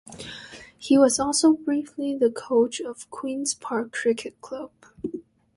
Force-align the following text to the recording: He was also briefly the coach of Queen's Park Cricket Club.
He 0.79 0.97
was 0.97 1.19
also 1.19 1.53
briefly 1.53 2.15
the 2.17 2.31
coach 2.31 2.79
of 2.79 3.07
Queen's 3.11 3.53
Park 3.53 3.91
Cricket 3.91 4.41
Club. 4.41 4.71